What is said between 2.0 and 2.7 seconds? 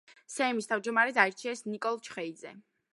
ჩხეიძე.